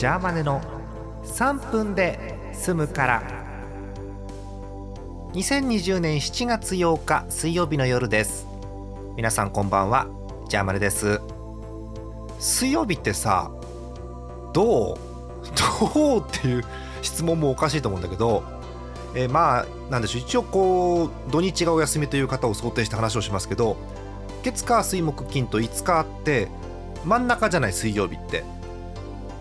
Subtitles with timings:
[0.00, 0.62] ジャーマネの
[1.24, 3.22] 3分で済むから。
[5.34, 8.46] 2020年7月8日水曜日の夜です。
[9.14, 10.06] 皆さんこんばんは。
[10.48, 11.20] ジャーマネです。
[12.38, 13.52] 水曜日ってさ
[14.54, 14.96] どう
[15.94, 16.64] どうっていう
[17.02, 18.42] 質問もおかしいと思うんだけど、
[19.14, 20.22] えー、まあなんでしょう。
[20.22, 23.76] 一応こう土日がお休みという方を想定して話をしますけど
[24.44, 26.48] 月火水木金と5日あって
[27.04, 28.59] 真ん中じゃない水曜日って。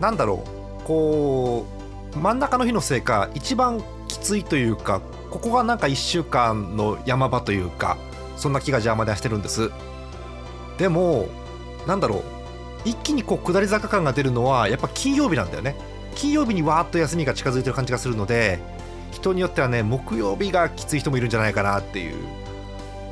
[0.00, 0.84] なんだろう。
[0.84, 1.66] こ
[2.14, 5.00] う真ん中の日のせいか一番きついというか
[5.30, 7.96] ここがなんか1週間の山場というか
[8.36, 9.70] そんな気が邪魔でしてるんです。
[10.78, 11.28] でも
[11.86, 12.22] なんだろう。
[12.84, 15.76] 一気にこう下り坂感が出るのはやっぱ金曜日なんだよね。
[16.14, 18.58] 金曜日にわーっと休みが近づいてる感じがするので
[19.12, 22.16] 人によってはね木曜日がきつい人もいるんじゃないかなっていう。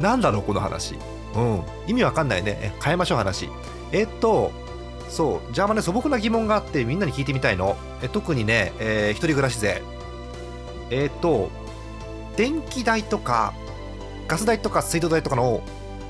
[0.00, 0.96] なんだろうこの話。
[1.34, 1.62] うん。
[1.86, 2.74] 意味わかんないね。
[2.82, 3.48] 変えましょう話。
[3.92, 4.50] えっと
[5.08, 7.76] そうじゃあまね素朴な疑問があってみんなに聞いてみたいの。
[8.02, 9.82] え特にね、えー、一人暮らし税。
[10.90, 11.50] えっと
[12.36, 13.52] 電気代とか
[14.28, 15.62] ガス代とか水道代とかの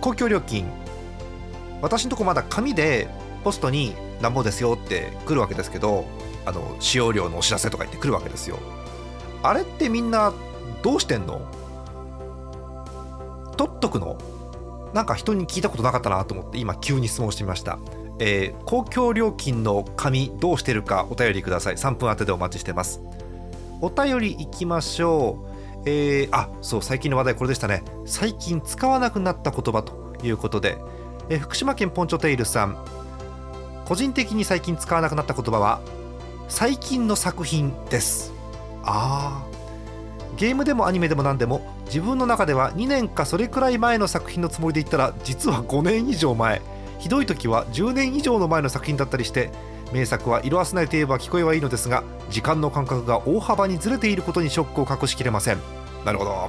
[0.00, 0.70] 公共料金。
[1.82, 3.08] 私のとこまだ紙で
[3.42, 6.06] ポストになんぼですよって来るわけですけど
[6.46, 8.58] あの使用量のお知らせとか言って来るわけですよ。
[9.42, 10.32] あれってみんな
[10.82, 11.42] どうしてんの？
[13.56, 14.16] 取っとくの？
[14.94, 17.78] なんか人に聞いたことなかったなと思って今急に質問してみました、
[18.18, 21.76] えー、公共料金の紙どうしてるかお便りください。
[21.76, 23.02] 3分当てでお待ちしてます。
[23.80, 25.54] お便りいきましょう。
[25.86, 27.82] えー、あそう最近の話題これでしたね。
[28.06, 30.78] 最近使わなくなった言葉ということで、
[31.28, 32.78] えー、福島県ポンチョテイルさん。
[33.84, 35.80] 個人的に最近使わなくなった言葉は
[36.48, 38.32] 最近の作品です。
[38.82, 39.54] あー。
[40.36, 46.60] ゲームでもアニメでも何でも自分の中では2年かそれくらい前の作品のつもりで言ったら実は5年以上前。
[47.04, 49.50] ひどい時は10年以上の前の作品だったりして
[49.92, 55.58] 名作は色あせないと言えば聞こえはいいのですが時間の感覚が大幅にずれていることにショックを隠しきれません。
[56.06, 56.48] なるほど。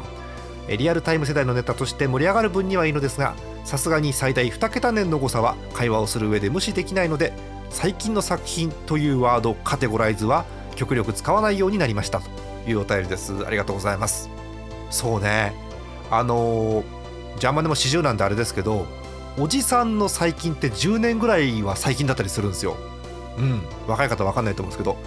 [0.70, 3.36] リアルタイム世代のネタとして盛り上がる分にはいいのですが
[3.66, 7.34] さすがに最大2桁年の誤差は会話をする上で無視できないので
[7.70, 10.46] 最近の作品というワードカテゴライズは
[10.78, 12.22] 極力使わないようになりました。
[12.22, 12.30] と
[12.70, 13.46] いうお便りです。
[13.46, 14.30] ありがとうございます。
[14.90, 15.54] そうね。
[16.10, 16.86] あのー、
[17.32, 18.88] 邪魔でも40なんであれですけど
[19.38, 22.78] おじさんの最近って10年ぐらいは最近だったりするんですよ。
[23.38, 23.62] うん。
[23.88, 24.98] 若い方分かんないと思うんですけど。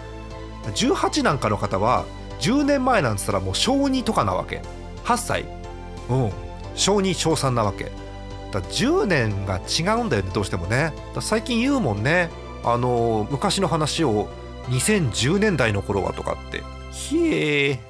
[0.75, 2.05] 18なんかの方は
[2.41, 4.63] 10年前なんつったらもう小2とかなわけ。
[5.05, 5.45] 8歳。
[6.11, 6.33] うん。
[6.75, 7.91] 小2小3なわけ。
[8.53, 10.93] だ10年が違うんだよねどうしてもね。
[11.21, 12.31] 最近言うもんね。
[12.65, 14.29] あの、昔の話を
[14.69, 16.63] 2010年代の頃はとかって。
[16.93, 17.88] ひえ